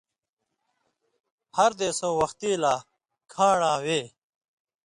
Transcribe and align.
ہر 1.57 1.71
دیسؤں 1.79 2.13
وختی 2.21 2.51
لا 2.61 2.73
کھاݩراں 3.33 3.77
وے 3.85 3.99